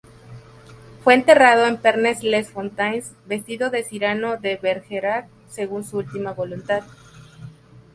[1.03, 6.81] Fue enterrado en Pernes-les-Fontaines, vestido de Cyrano de Bergerac, según su última voluntad.